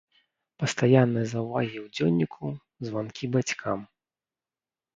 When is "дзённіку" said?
1.99-2.45